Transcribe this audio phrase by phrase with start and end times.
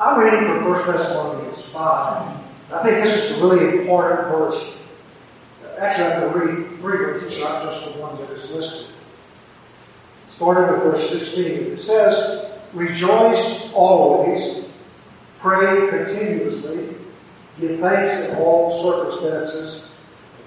[0.00, 1.82] I'm reading from 1 Thessalonians 5.
[2.72, 4.78] I think this is a really important verse.
[5.78, 8.94] Actually, I'm going to read three verses, not just the one that is listed.
[10.30, 14.70] Starting with verse 16, it says, Rejoice always,
[15.38, 16.94] pray continuously,
[17.60, 19.90] give thanks in all circumstances.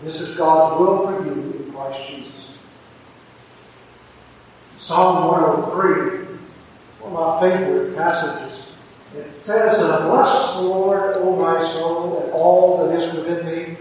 [0.04, 2.58] This is God's will for you in Christ Jesus.
[4.78, 6.38] Psalm 103,
[7.02, 8.73] one of my favorite passages.
[9.16, 13.78] It says, Bless the Lord, O my soul, and all that is within me.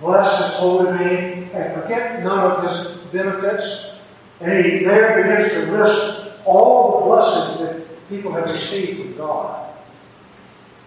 [0.00, 3.98] Bless his holy name, and forget none of his benefits.
[4.40, 9.72] And he there begins to list all the blessings that people have received from God.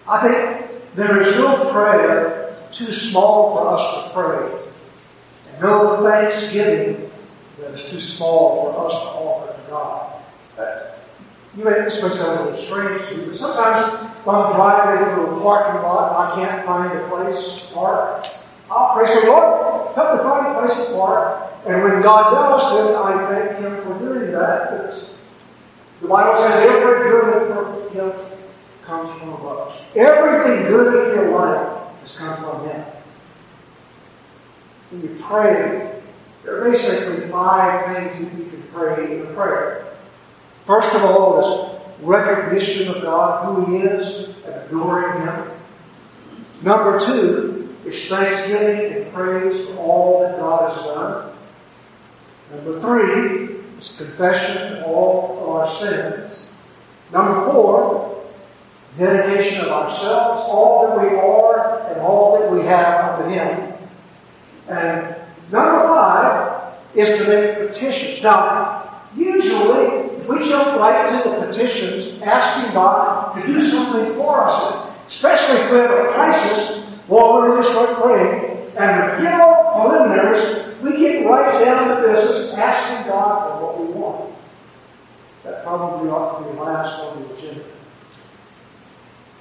[0.08, 4.60] I think there is no prayer too small for us to pray,
[5.52, 7.12] and no thanksgiving
[7.60, 10.18] that is too small for us to offer to God.
[11.58, 15.16] You may, this may sound a little strange to you, but sometimes when I'm driving
[15.16, 18.28] through a parking lot and I can't find a place to park,
[18.70, 21.52] I'll pray, say, Lord, help me find a place to park.
[21.66, 24.86] And when God does, then I thank Him for doing that.
[24.86, 25.18] It's,
[26.00, 28.38] the Bible says every good and perfect gift
[28.84, 29.82] comes from above.
[29.96, 32.86] Everything good in your life has come from Him.
[34.92, 36.02] When you pray,
[36.44, 39.97] there are basically five things you can pray in a prayer.
[40.68, 45.50] First of all is recognition of God, who He is, and adoring Him.
[46.62, 51.34] Number two is thanksgiving and praise for all that God has done.
[52.52, 56.38] Number three is confession of all of our sins.
[57.14, 58.26] Number four,
[58.98, 63.74] dedication of ourselves, all that we are and all that we have unto Him.
[64.68, 65.16] And
[65.50, 68.22] number five is to make petitions.
[68.22, 69.97] Now, usually
[70.28, 75.72] we jump right into the petitions asking God to do something for us, especially if
[75.72, 78.58] we have a crisis, well, we're going to start praying.
[78.78, 83.94] And forget all preliminaries, we get right down to business asking God for what we
[83.94, 84.36] want.
[85.44, 87.64] That probably ought to be last on the agenda.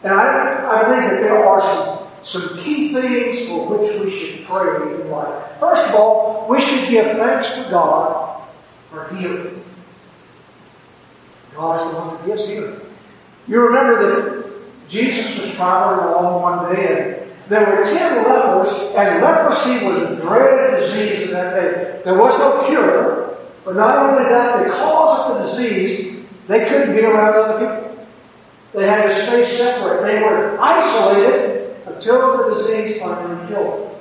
[0.03, 4.47] And I, I believe that there are some, some key things for which we should
[4.47, 5.59] pray in life.
[5.59, 8.47] First of all, we should give thanks to God
[8.91, 9.66] for healing.
[11.56, 12.81] God is the one that gives healing.
[13.49, 19.22] You remember that Jesus was traveling along one day and there were ten lepers, and
[19.22, 22.00] leprosy was a dreaded disease in that day.
[22.05, 27.03] There was no cure, but not only that, because of the disease, they couldn't be
[27.05, 28.06] around other people.
[28.73, 30.05] They had to stay separate.
[30.05, 34.00] They were isolated until the disease finally killed them.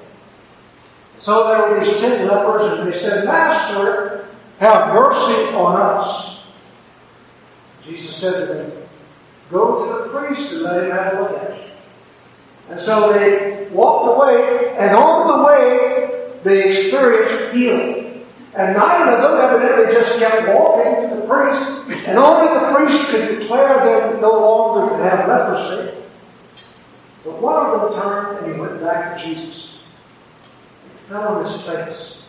[1.17, 4.27] So there were these ten lepers, and they said, Master,
[4.59, 6.44] have mercy on us.
[7.85, 8.71] Jesus said to them,
[9.51, 11.51] Go to the priest and let him have a look.
[12.69, 18.25] And so they walked away, and on the way, they experienced healing.
[18.55, 23.09] And nine of them evidently just kept walking to the priest, and only the priest
[23.09, 25.91] could declare them no longer to have leprosy.
[27.25, 29.79] But one of them turned and he went back to Jesus.
[30.83, 32.23] He fell on his face.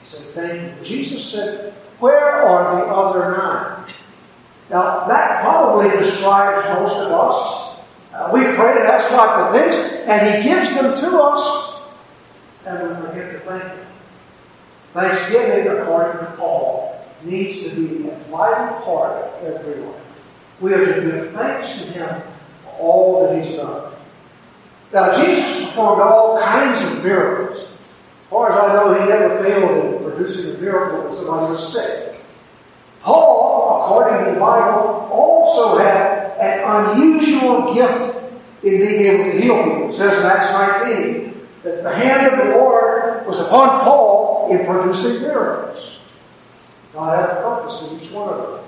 [0.00, 0.84] He said, Thank you.
[0.84, 3.94] Jesus said, Where are the other nine?
[4.68, 7.78] Now, that probably describes most of us.
[8.12, 11.82] Uh, we pray and ask God for things, and He gives them to us,
[12.64, 13.86] and we forget to thank Him.
[14.92, 20.02] Thanksgiving, according to Paul, needs to be a vital part of every life.
[20.60, 22.22] We are to give thanks to Him
[22.64, 23.92] for all that He's done.
[24.92, 27.58] Now, Jesus performed all kinds of miracles.
[27.58, 31.72] As far as I know, He never failed in producing a miracle when somebody was
[31.72, 32.18] sick.
[33.02, 38.16] Paul, according to the Bible, also had an unusual gift
[38.64, 39.88] in being able to heal people.
[39.88, 40.52] It says in Acts
[40.82, 46.00] 19 that the hand of the Lord was upon Paul in producing miracles.
[46.92, 48.64] God had a purpose in each one of them.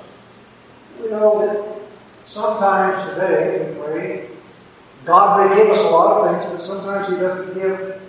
[1.03, 1.81] We know that
[2.25, 4.31] sometimes today we pray,
[5.05, 8.01] God may give us a lot of things, but sometimes He doesn't give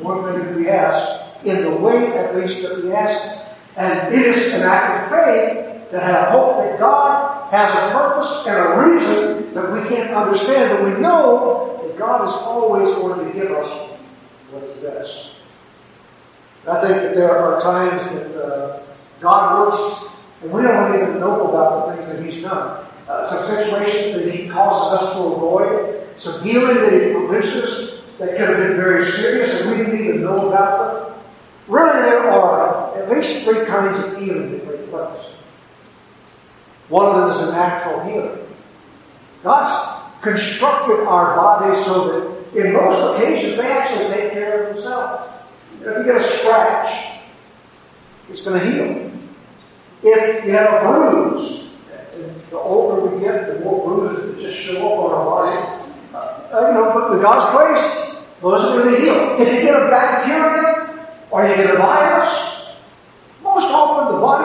[0.00, 3.38] one thing we ask in the way, at least, that we ask.
[3.76, 8.46] And it is an act of faith to have hope that God has a purpose
[8.46, 13.26] and a reason that we can't understand, but we know that God is always going
[13.26, 13.68] to give us
[14.50, 15.30] what is best.
[16.66, 18.82] I think that there are times that uh,
[19.20, 22.86] God works and we don't even know about the things that He's done.
[23.08, 28.36] Uh, some situations that He causes us to avoid, some healing that He produces that
[28.36, 31.20] could have been very serious and we didn't even know about them.
[31.66, 35.37] Really, there are at least three kinds of healing that take place.
[36.88, 38.46] One of them is a natural healing.
[39.42, 42.08] God's constructed our bodies so
[42.52, 45.32] that in most occasions they actually take care of themselves.
[45.80, 47.20] If you get a scratch,
[48.28, 49.12] it's going to heal.
[50.02, 51.70] If you have a bruise,
[52.50, 55.78] the older we get, the more bruises that just show up on our bodies.
[56.14, 59.40] Uh, you know, but with God's grace, those are going to heal.
[59.40, 62.57] If you get a bacteria or you get a virus,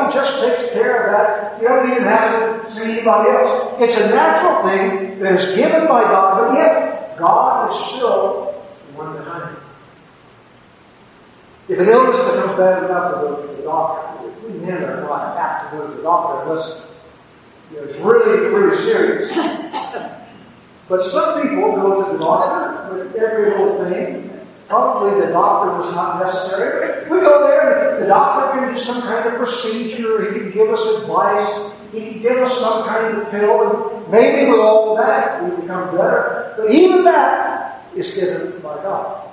[0.04, 1.62] body just takes care of that.
[1.62, 3.76] You don't even have to see anybody else.
[3.80, 8.98] It's a natural thing that is given by God, but yet God is still the
[8.98, 9.64] one behind it.
[11.70, 15.38] If an illness becomes bad enough to go to the doctor, we men are not
[15.38, 16.86] apt to go to the doctor unless
[17.72, 19.34] you know, it's really pretty serious.
[20.90, 24.33] but some people go to the doctor with every little thing.
[24.74, 27.04] Probably the doctor was not necessary.
[27.08, 30.84] We go there, the doctor can do some kind of procedure, he can give us
[30.96, 35.62] advice, he can give us some kind of pill, and maybe with all that we
[35.62, 36.56] become better.
[36.58, 39.30] But even that is given by God.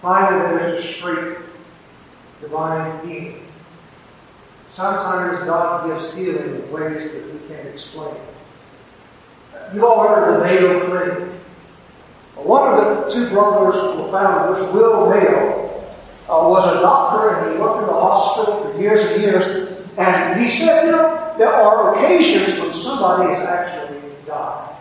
[0.00, 1.38] Finally, there's a straight
[2.40, 3.44] divine healing.
[4.68, 8.14] Sometimes God gives healing in ways that we can't explain.
[9.72, 11.40] You've all heard of the Mayo Clinic.
[12.36, 15.64] One of the two brothers were founders, Will Mayo,
[16.28, 19.46] uh, was a doctor and he worked in the hospital for years and years.
[19.96, 24.76] And he said, you know, there are occasions when somebody has actually died.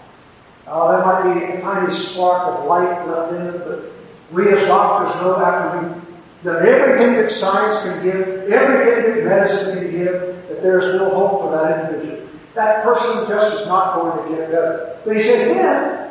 [0.66, 3.92] Uh, there might be a tiny spark of life left in it, but
[4.32, 6.04] we as doctors know after we've
[6.44, 10.14] done everything that science can give, everything that medicine can give,
[10.50, 12.28] that there is no hope for that individual.
[12.56, 14.98] That person just is not going to get better.
[15.06, 16.03] But he said, then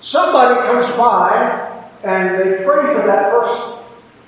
[0.00, 3.78] somebody comes by and they pray for that person.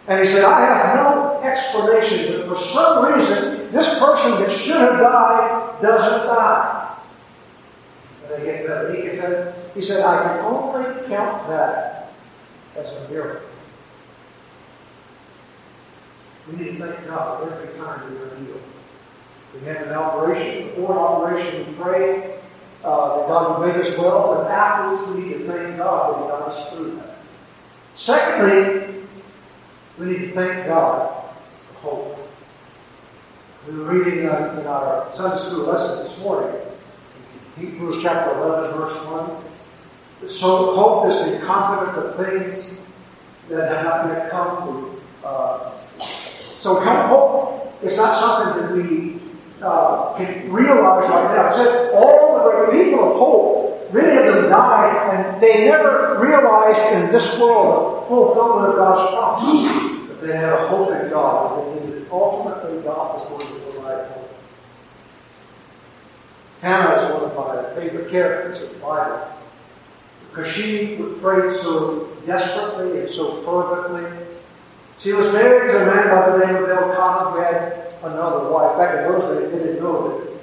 [0.08, 4.76] And he said, I have no explanation, but for some reason, this person that should
[4.76, 6.98] have died doesn't die.
[8.24, 8.92] And they get better.
[8.92, 12.12] He said, he said, I can only count that
[12.76, 13.48] as a miracle.
[16.48, 18.62] We need to thank God every time we are healed.
[19.54, 22.34] We had an operation, before an operation, we prayed
[22.84, 26.22] uh, that God would make us well, but afterwards we need to thank God that
[26.22, 27.16] He got us through that.
[27.94, 29.04] Secondly,
[29.98, 31.30] we need to thank God
[31.68, 32.30] for hope.
[33.68, 36.58] We were reading uh, in our Sunday school lesson this morning,
[37.58, 40.28] Hebrews chapter 11, verse 1.
[40.28, 42.78] So hope is the confidence of things
[43.48, 45.26] that have not yet come to.
[45.26, 45.70] Uh,
[46.58, 49.09] so hope is not something that we
[49.62, 51.46] uh, can realize right now.
[51.46, 56.18] It says all the great people of hope, many of them died, and they never
[56.20, 60.08] realized in this world the fulfillment of God's promise.
[60.08, 63.70] But they had a hope in God, and they that ultimately God was going to
[63.70, 64.30] provide hope.
[66.62, 69.26] Hannah is one of my favorite characters in the Bible
[70.30, 74.26] because she prayed so desperately and so fervently.
[74.98, 78.76] She was married to a man by the name of Elkanah who had another wife.
[78.76, 80.40] Back in those days, they didn't know that it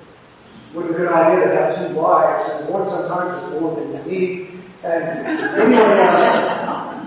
[0.73, 4.11] wasn't a good idea to have two wives, and one sometimes was more than you
[4.11, 4.59] need.
[4.83, 6.97] And anyway, uh,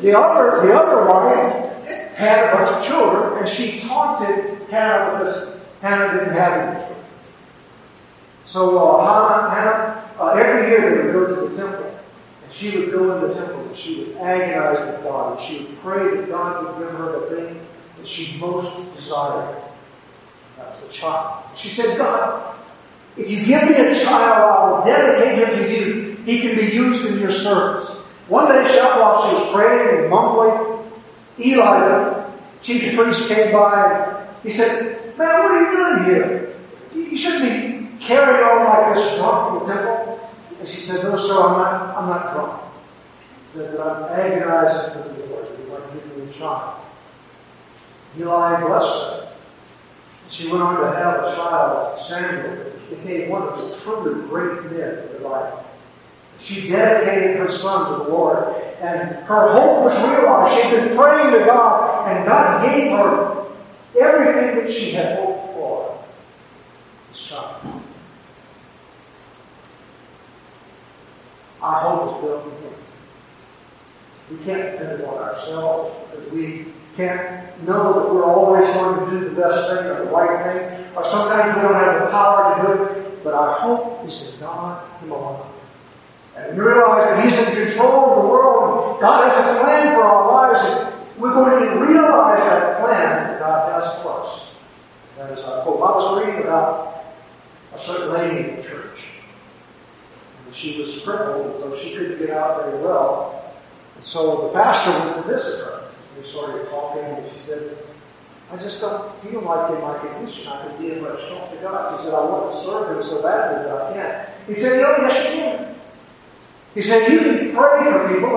[0.00, 5.58] the other the other wife had a bunch of children, and she taunted Hannah because
[5.80, 7.04] Hannah didn't have any children.
[8.44, 11.98] So uh, Hannah, Hannah uh, every year they would go to the temple.
[12.44, 15.32] And she would go in the temple and she would agonize with God.
[15.32, 17.66] And she would pray that God would give her the thing
[18.02, 19.62] that she most desired.
[20.56, 21.44] That was a child.
[21.54, 22.56] She said, God,
[23.16, 26.16] if you give me a child, I will dedicate him to you.
[26.24, 28.00] He can be used in your service.
[28.26, 30.90] One day, while she was praying and mumbling,
[31.38, 32.30] Eli, the
[32.60, 36.56] chief priest, came by he said, Man, what are you doing here?
[36.94, 40.30] You shouldn't be carried on like this drunk in the temple?
[40.58, 42.62] And she said, No, sir, I'm not, I'm not drunk.
[43.52, 45.46] She said, But I'm agonizing for the Lord.
[45.58, 46.82] We want to give you a child.
[48.18, 49.28] Eli blessed her.
[50.28, 54.98] She went on to have a child, Samuel, became one of the truly great men
[54.98, 55.64] of the Bible.
[56.38, 60.54] She dedicated her son to the Lord, and her hope was realized.
[60.62, 63.46] She'd been praying to God, and God gave her
[64.00, 66.04] everything that she had hoped for.
[67.10, 67.82] This child.
[71.60, 72.74] Our hope is built in Him.
[74.30, 79.28] We can't depend on ourselves because we can't know that we're always going to do
[79.28, 82.62] the best thing or the right thing, or sometimes we don't have the power to
[82.62, 85.46] do it, but our hope is in God alone.
[86.36, 89.00] And we realize that He's in control of the world.
[89.00, 93.38] God has a plan for our lives, and we're going to realize that plan that
[93.38, 94.48] God has for us.
[95.18, 95.80] That is our hope.
[95.80, 97.04] I was reading about
[97.74, 99.04] a certain lady in the church.
[100.46, 103.52] And she was crippled, so she couldn't get out very well.
[103.94, 105.81] And so the pastor went to visit her.
[106.16, 107.78] We started talking, and she said,
[108.50, 111.56] I just don't feel like in my condition I can be in much help to
[111.56, 111.98] God.
[111.98, 114.28] She said, I want to serve Him so badly, but I can't.
[114.46, 115.74] He said, Oh, yes, you can.
[116.74, 118.36] He said, You can pray for people.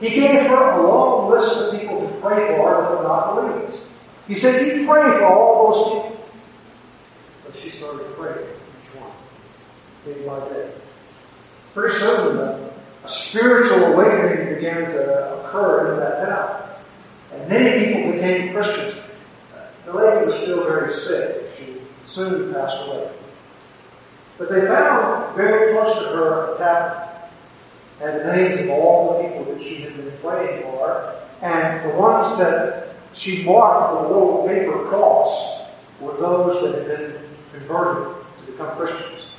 [0.00, 3.36] And he gave her a long list of people to pray for that were not
[3.36, 3.86] believers.
[4.26, 6.26] He said, You pray for all those people.
[7.44, 8.48] So she started praying
[8.82, 9.12] each one,
[10.04, 10.72] day by day.
[11.72, 16.71] Pretty soon, a spiritual awakening began to occur in that town.
[17.32, 19.00] And many people became Christians.
[19.54, 21.50] Uh, the lady was still very sick.
[21.58, 23.10] She soon passed away.
[24.38, 27.12] But they found very close to her a tablet
[28.02, 31.14] and the names of all the people that she had been praying for.
[31.40, 35.62] And the ones that she marked with a little paper cross
[36.00, 37.22] were those that had been
[37.52, 39.34] converted to become Christians.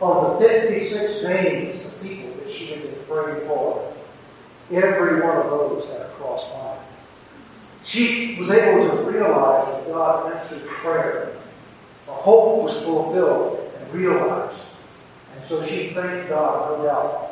[0.00, 3.94] Of the 56 names of people that she had been praying for,
[4.72, 6.78] every one of those had a cross by.
[7.84, 11.36] She was able to realize that God answered prayer.
[12.06, 14.62] Her hope was fulfilled and realized.
[15.34, 17.30] And so she thanked God, no doubt,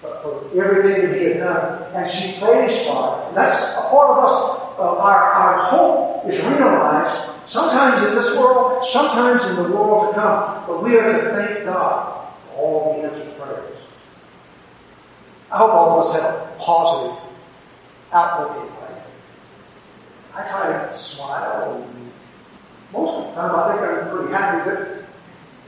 [0.00, 1.94] for everything that He had done.
[1.94, 3.28] And she praised God.
[3.28, 4.60] And that's a part of us.
[4.76, 10.20] Uh, our, our hope is realized sometimes in this world, sometimes in the world to
[10.20, 10.64] come.
[10.66, 13.78] But we are to thank God for all the answered prayers.
[15.52, 17.16] I hope all of us have a positive
[18.12, 18.74] outlook.
[20.34, 22.12] I try to smile, and
[22.92, 25.04] most of the time I think I'm pretty happy, but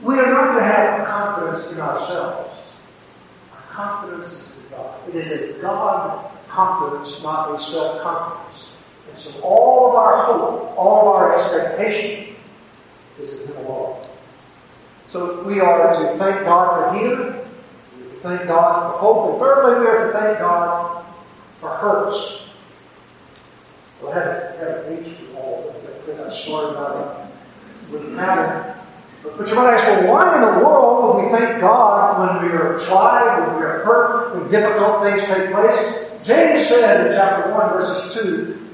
[0.01, 2.67] we are not to have confidence in ourselves.
[3.53, 5.09] Our confidence is in God.
[5.09, 8.77] It is a God confidence, not a self confidence.
[9.09, 12.35] And so all of our hope, all of our expectation
[13.19, 14.05] is in Him alone.
[15.07, 17.33] So we are to thank God for healing,
[17.97, 21.05] we are to thank God for hope, and thirdly, we are to thank God
[21.59, 22.49] for hurts.
[24.01, 27.31] Well, I haven't, haven't reached all of it because I started out
[28.17, 28.73] pattern.
[29.37, 32.57] But you might ask, well, why in the world would we thank God when we
[32.57, 36.07] are tried, when we are hurt, when difficult things take place?
[36.23, 38.67] James said in chapter 1, verses 2,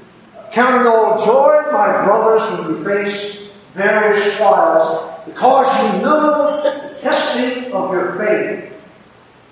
[0.52, 7.72] Counting all joy, my brothers, when we face various trials, because you know the testing
[7.72, 8.72] of your faith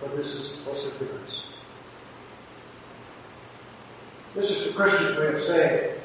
[0.01, 1.53] produces perseverance.
[4.35, 5.99] This is the Christian way of saying,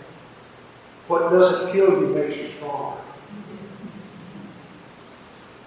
[1.08, 3.00] what doesn't kill you makes you stronger.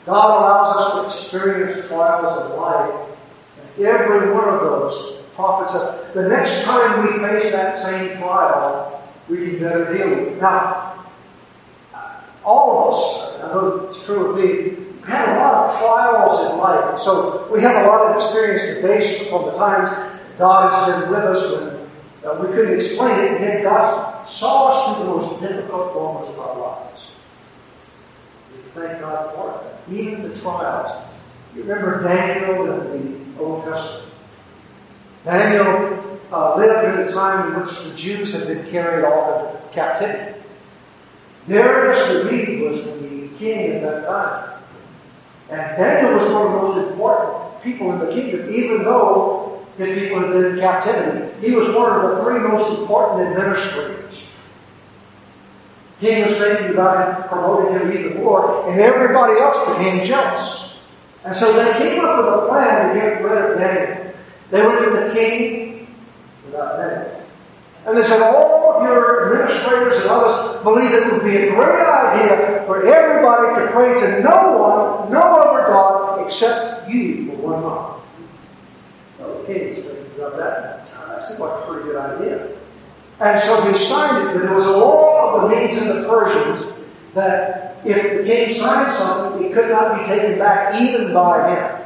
[0.07, 3.17] God allows us to experience trials in life,
[3.77, 9.03] and every one of those prophets says, the next time we face that same trial,
[9.29, 10.41] we can better deal with it.
[10.41, 11.05] Now,
[12.45, 16.59] all of us, I know it's true of me, had a lot of trials in
[16.59, 19.89] life, so we have a lot of experience to base upon the times
[20.39, 24.69] God has been with us when uh, we couldn't explain it, and yet God saw
[24.69, 26.90] us through the most difficult moments of our lives.
[28.55, 29.93] We thank God for it.
[29.95, 30.91] Even the trials.
[31.55, 34.13] You remember Daniel in the Old Testament.
[35.25, 39.75] Daniel uh, lived in a time in which the Jews had been carried off into
[39.75, 40.39] captivity.
[41.49, 44.63] Darius the Mede was the king at that time.
[45.51, 49.99] And Daniel was one of the most important people in the kingdom, even though his
[49.99, 51.35] people had been in captivity.
[51.41, 54.30] He was one of the three most important administrators.
[56.01, 60.83] King was thinking about promoting him even more, and everybody else became jealous.
[61.25, 64.15] And so they came up with a plan to get rid of Daniel.
[64.51, 65.87] They went to the king
[66.47, 67.23] without Daniel.
[67.87, 71.87] And they said, all of your administrators and others believe it would be a great
[71.87, 77.63] idea for everybody to pray to no one, no other God, except you for one
[77.63, 78.03] month.
[79.19, 80.89] Well, the king was thinking about that.
[80.97, 82.57] I said, what a pretty good idea.
[83.21, 86.09] And so he signed it, but there was a law of the Medes and the
[86.09, 86.73] Persians
[87.15, 91.81] that if the king signed something, it could not be taken back even by him.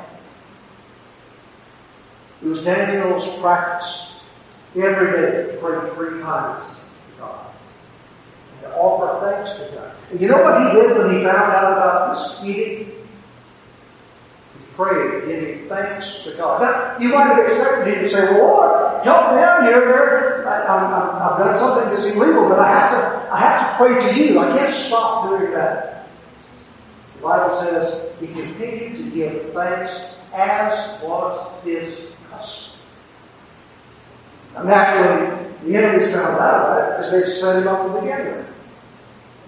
[2.42, 4.12] It was Daniel's practice
[4.76, 7.46] every day to pray three times to God
[8.52, 9.96] and to offer thanks to God.
[10.10, 13.03] And you know what he did when he found out about this edict?
[14.76, 16.62] Prayed, giving thanks to God.
[16.62, 20.46] Now, you might have expected him to say, well, Lord, help me out here.
[20.46, 24.20] I, have done something that's illegal, but I have to, I have to pray to
[24.20, 24.38] you.
[24.38, 26.08] I can't stop doing that.
[27.16, 32.74] The Bible says he continued to give thanks as was his custom.
[34.54, 38.26] Now, naturally, the enemies found out about it because they set him up to begin
[38.26, 38.46] with.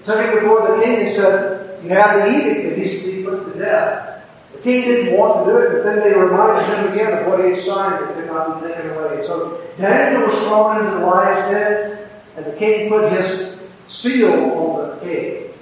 [0.05, 3.23] Took him before the king and said, You have the edict that he's to be
[3.25, 4.16] put to death.
[4.63, 7.51] King didn't want to do it, but then they reminded him again of what he
[7.51, 9.23] had signed that could not be taken away.
[9.23, 14.91] So Daniel was thrown into the lion's den, and the king put his seal on
[14.91, 15.55] the cave.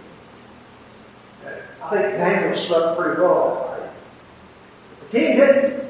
[1.83, 3.93] I think Daniel slept pretty well that night.
[5.01, 5.85] The king didn't.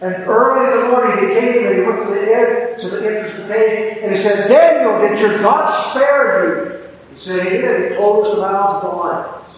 [0.00, 3.06] And early in the morning he came and he went to the edge, to the
[3.06, 6.88] entrance of the cave, and he said, Daniel, did your God spare you?
[7.10, 7.92] He said he did.
[7.92, 9.51] He closed the mouths of the lions.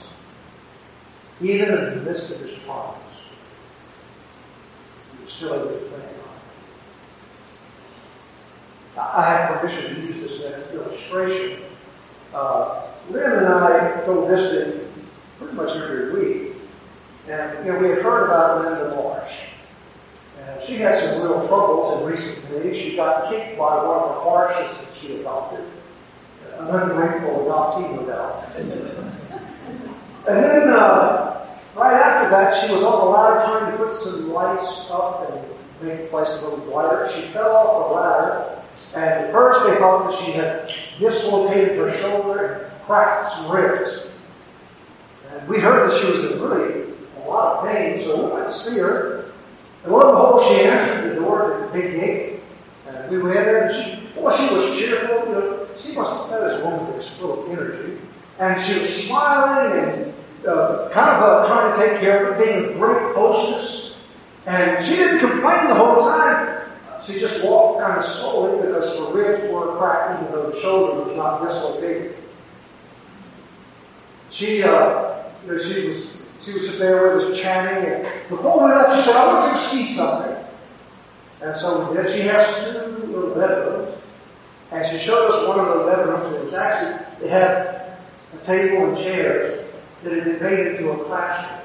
[1.45, 3.29] Even in the midst of his trials.
[5.19, 6.01] He was still able to pray
[8.97, 11.61] I have permission to use this as an illustration.
[12.33, 14.89] Uh, Lynn and I go visiting
[15.39, 16.53] pretty much every week.
[17.29, 19.41] And you know, we had heard about Linda Marsh.
[20.41, 22.77] And she had some real troubles in recent days.
[22.81, 25.65] She got kicked by one of the horses that she adopted.
[26.59, 28.49] An ungrateful adoptee, no doubt.
[30.29, 31.34] and then uh,
[31.75, 35.89] right after that, she was on the ladder trying to put some lights up and
[35.89, 37.09] make the place a little brighter.
[37.11, 38.55] She fell off the ladder
[38.95, 44.05] and at first they thought that she had dislocated her shoulder and cracked some ribs.
[45.31, 48.47] And we heard that she was in really a lot of pain, so we went
[48.47, 49.33] to see her.
[49.83, 52.41] And lo and behold, she answered the door at the big gate.
[52.87, 55.27] And we went in, and she, boy, she was cheerful.
[55.27, 57.99] You know, she must have this woman that was full of energy.
[58.39, 60.14] And she was smiling and
[60.47, 63.99] uh, kind of uh, trying to take care of it, being a great hostess.
[64.47, 66.69] And she didn't complain the whole time.
[67.05, 71.17] She just walked kind of slowly because her ribs were even though the shoulder was
[71.17, 72.17] not dislocated.
[74.31, 78.65] She, uh, you know, she was she was just there with us chatting, and before
[78.65, 80.45] we left, she said, "I want you to see something."
[81.41, 82.11] And so we did.
[82.11, 83.99] She has two little bedrooms,
[84.73, 86.35] and she showed us one of the bedrooms.
[86.35, 87.99] It was actually it had
[88.35, 89.64] a table and chairs
[90.05, 91.61] that had been made into a classroom.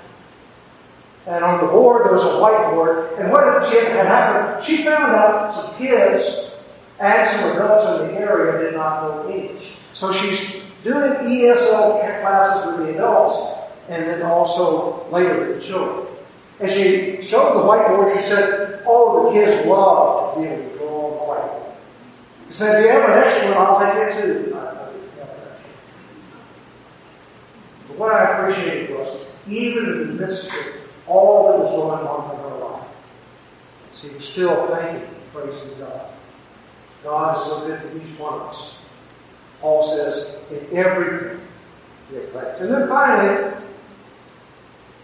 [1.27, 3.19] And on the board, there was a whiteboard.
[3.19, 6.56] And what had happened, she found out some kids
[6.99, 9.78] and some adults in the area did not know English.
[9.93, 16.08] So she's doing ESL classes with the adults and then also later with the children.
[16.60, 20.78] And she showed the whiteboard, she said, Oh, the kids love to be able to
[20.78, 21.73] draw on the whiteboard.
[22.49, 24.56] She said, If you have an extra one, I'll take it too.
[27.88, 30.65] But what I appreciated was, even in the midst of
[31.08, 32.88] all that was going on in her life.
[33.95, 36.10] She was still thanking and praising God.
[37.04, 38.80] God is so good to each one of us.
[39.62, 41.41] Paul says, in everything,
[42.12, 42.62] give thanks.
[42.62, 43.54] And then finally,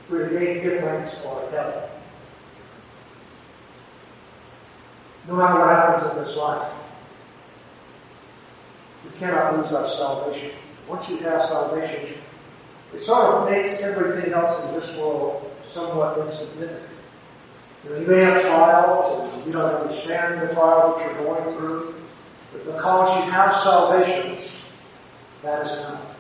[0.09, 1.89] we again give thanks for heaven.
[5.27, 6.71] No matter what happens in this life,
[9.03, 10.51] we cannot lose our salvation.
[10.87, 12.15] Once you have salvation,
[12.93, 16.89] it sort of makes everything else in this world somewhat insignificant.
[17.83, 21.57] You, know, you may have trials, and you don't understand the trial that you're going
[21.57, 21.95] through,
[22.51, 24.37] but because you have salvation,
[25.43, 26.17] that is enough.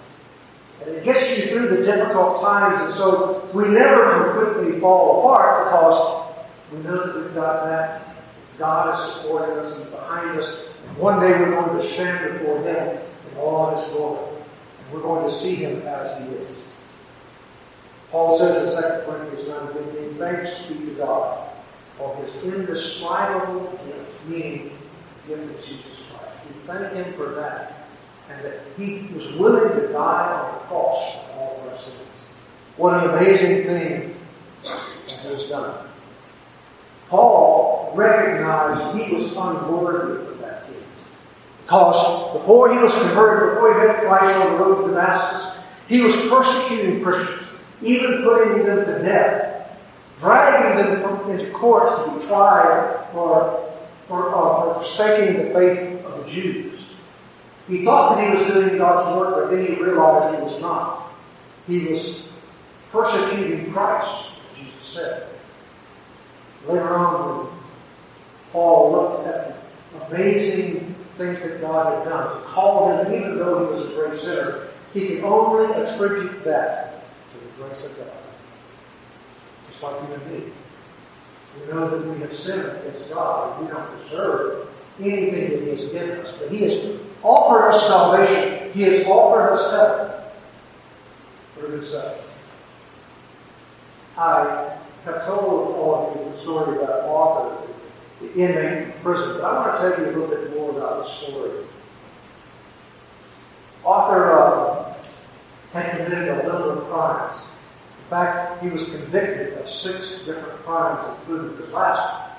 [0.81, 5.65] And it gets you through the difficult times, and so we never completely fall apart
[5.65, 6.25] because
[6.71, 8.15] we know that we've got that.
[8.57, 10.67] God is supporting us and behind us.
[10.97, 12.99] One day we're going to stand before Him
[13.31, 14.34] in all His glory.
[14.91, 16.57] We're going to see Him as He is.
[18.11, 21.49] Paul says in 2 Corinthians 9 15, Thanks be to God
[21.97, 24.77] for his indescribable gift, meaning
[25.27, 26.37] gift of Jesus Christ.
[26.47, 27.87] We thank him for that,
[28.29, 31.99] and that he was willing to die on the cross for all of our sins.
[32.77, 34.15] What an amazing thing
[34.63, 35.87] that has done.
[37.07, 40.34] Paul recognized he was unworthy.
[41.65, 46.01] Because before he was converted, before he met Christ on the road to Damascus, he
[46.01, 47.45] was persecuting Christians
[47.81, 49.77] even putting them to death,
[50.19, 53.73] dragging them into courts to be tried for,
[54.07, 56.93] for, uh, for forsaking the faith of the Jews.
[57.67, 61.11] He thought that he was doing God's work, but then he realized he was not.
[61.67, 62.31] He was
[62.91, 65.27] persecuting Christ, Jesus said.
[66.67, 67.59] Later on,
[68.51, 69.57] Paul looked at
[69.91, 74.15] the amazing things that God had done, called him, even though he was a great
[74.15, 78.11] sinner, he could only attribute that to the grace of God.
[79.69, 80.51] Just like you and me.
[81.59, 84.67] We know that we have sinned against God and we don't deserve
[84.99, 86.37] anything that He has given us.
[86.37, 88.71] But He has offered us salvation.
[88.73, 90.11] He has offered us heaven
[91.55, 92.31] through Himself.
[94.17, 97.67] I have told all of you the story about Arthur,
[98.21, 101.03] the inmate in prison, but I want to tell you a little bit more about
[101.03, 101.65] the story.
[103.85, 104.93] Arthur uh,
[105.73, 111.17] had committed a number of crimes In fact, he was convicted of six different crimes,
[111.19, 112.31] including his last one.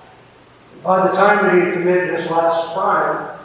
[0.83, 3.39] By the time that he had committed his last crime,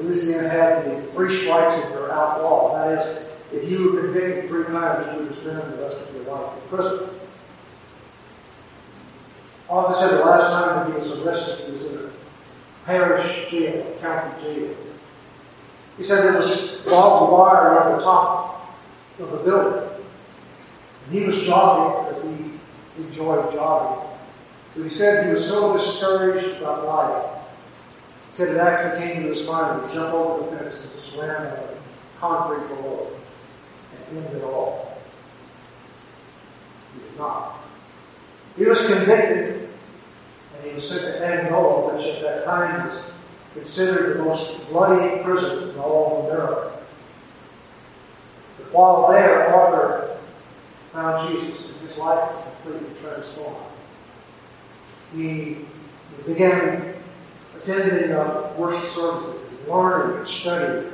[0.00, 2.74] Louisiana had the three strikes and you're outlaw.
[2.74, 6.34] That is, if you were convicted three times, you would spend the rest of your
[6.34, 7.08] life in prison.
[9.70, 12.10] Like I said, the last time that he was arrested, he was in a
[12.84, 14.76] parish jail, county jail.
[15.96, 18.68] He said there was barbed wire on the top
[19.20, 19.90] of the building.
[21.06, 24.10] And he was jogging because he enjoyed jogging.
[24.74, 27.42] But he said he was so discouraged about life.
[28.28, 31.16] He said it actually came to his mind to jump over the fence and just
[31.16, 31.74] land the
[32.18, 33.08] concrete below
[34.08, 34.98] and end it all.
[36.94, 37.60] He did not.
[38.56, 39.53] He was convicted,
[40.64, 43.12] and he was sent to Angola, which at that time was
[43.52, 46.78] considered the most bloody prison in all of America.
[48.56, 50.16] But while there, Arthur
[50.92, 53.56] found Jesus, and his life was completely transformed.
[55.14, 55.58] He
[56.26, 56.94] began
[57.56, 60.92] attending uh, worship services, learning and studying.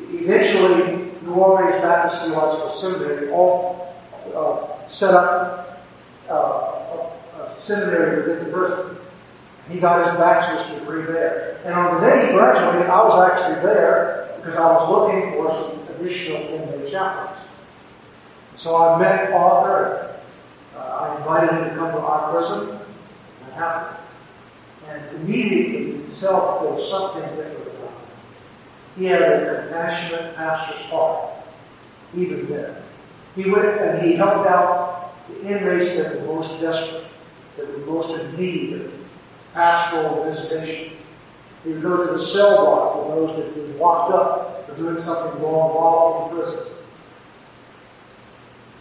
[0.00, 3.94] Eventually, New Orleans Baptist Theological Seminary all
[4.34, 5.86] uh, set up
[6.28, 8.96] uh, a, a seminary within the prison.
[9.70, 11.60] He got his bachelor's degree there.
[11.64, 15.54] And on the day he graduated, I was actually there because I was looking for
[15.54, 17.46] some additional inmate chaplains.
[18.54, 20.16] So I met Arthur.
[20.76, 22.78] Uh, I invited him to come to our prison.
[23.44, 23.98] And happened.
[24.88, 28.06] And immediately himself there was something different about him.
[28.98, 31.32] He had a compassionate pastor's heart,
[32.14, 32.76] even then.
[33.34, 37.06] He went and he helped out the inmates that were most desperate,
[37.56, 38.90] that were most in need
[39.54, 40.96] pastoral visitation.
[41.64, 45.00] He would go to the cell block for those that been locked up for doing
[45.00, 46.66] something wrong while in prison.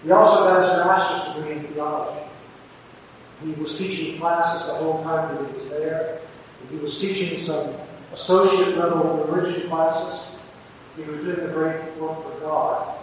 [0.04, 2.20] He also got his master's degree in theology.
[3.44, 6.20] He was teaching classes the whole time that he was there.
[6.70, 7.76] He was teaching some
[8.12, 10.36] associate level religion classes.
[10.96, 12.98] He was doing a great work for God.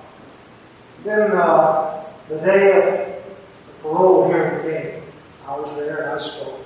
[1.04, 3.24] Then uh, the day of
[3.66, 5.02] the parole hearing came.
[5.46, 6.59] I was there and I spoke.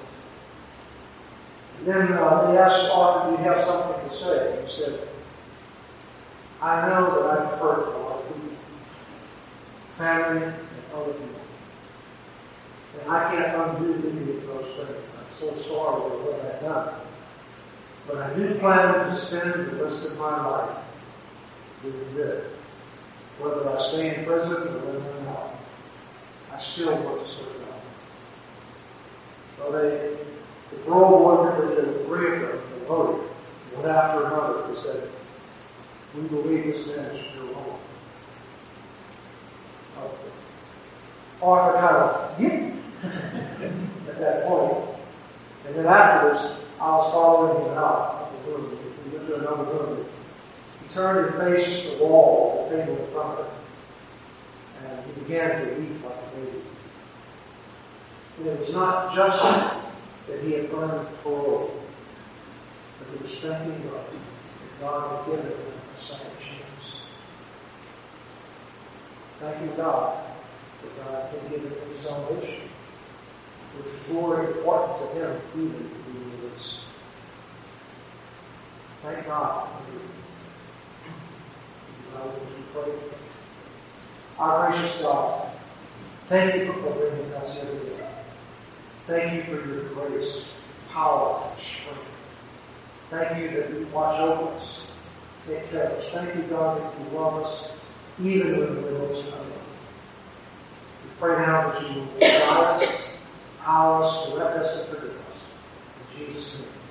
[1.82, 4.62] Then uh, they asked Arthur, do you have something to say?
[4.62, 5.08] He said,
[6.62, 8.56] I know that I've hurt a lot of people,
[9.96, 10.54] family and
[10.94, 11.40] other people.
[13.02, 15.04] And I can't undo any of those things.
[15.18, 16.94] I'm so sorry for what I've done.
[18.06, 20.78] But I do plan to spend the rest of my life
[21.82, 22.50] doing good.
[23.38, 25.54] Whether I stay in prison or whether I'm not,
[26.52, 27.80] I still want to serve God.
[29.58, 30.23] So they,
[30.70, 33.28] the parole board members, three of them, they voted,
[33.74, 35.10] one after another, they said,
[36.14, 37.78] we believe this man is your home.
[41.42, 42.70] Arthur kind of, yeah,
[44.08, 44.88] at that point.
[45.66, 48.78] And then afterwards, I was following him out of the room.
[49.04, 50.06] We went to another room.
[50.80, 53.54] He turned and faced the wall, the table in front of him.
[54.84, 56.62] And he began to weep like a baby.
[58.38, 59.74] And it was not just
[60.28, 61.82] that he had earned parole,
[62.98, 65.58] but he was thanking God that God had given him
[65.94, 67.02] a second chance.
[69.40, 70.18] Thanking God
[70.82, 72.68] that God had given him salvation
[73.76, 76.86] which was more important to him even than he was.
[79.02, 80.00] Thank God for you.
[82.12, 83.18] God, would you pray?
[84.38, 85.48] Our gracious God,
[86.28, 88.03] thank you for bringing us here today.
[89.06, 90.50] Thank you for your grace,
[90.90, 92.00] power, and strength.
[93.10, 94.86] Thank you that you watch over us,
[95.46, 96.08] take care of us.
[96.08, 97.76] Thank you, God, that you love us
[98.22, 99.50] even when we're most unloved.
[101.04, 103.00] We pray now that you will guide us,
[103.60, 106.18] power us, direct us, and forgive us.
[106.18, 106.83] In Jesus' name.